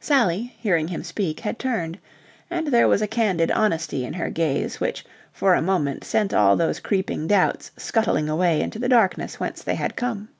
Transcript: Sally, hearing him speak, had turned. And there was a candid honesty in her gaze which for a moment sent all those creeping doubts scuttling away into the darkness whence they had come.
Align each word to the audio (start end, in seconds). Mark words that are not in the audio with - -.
Sally, 0.00 0.56
hearing 0.58 0.88
him 0.88 1.04
speak, 1.04 1.40
had 1.40 1.58
turned. 1.58 1.98
And 2.48 2.68
there 2.68 2.88
was 2.88 3.02
a 3.02 3.06
candid 3.06 3.50
honesty 3.50 4.06
in 4.06 4.14
her 4.14 4.30
gaze 4.30 4.80
which 4.80 5.04
for 5.32 5.52
a 5.54 5.60
moment 5.60 6.02
sent 6.02 6.32
all 6.32 6.56
those 6.56 6.80
creeping 6.80 7.26
doubts 7.26 7.70
scuttling 7.76 8.30
away 8.30 8.62
into 8.62 8.78
the 8.78 8.88
darkness 8.88 9.38
whence 9.38 9.62
they 9.62 9.74
had 9.74 9.94
come. 9.94 10.30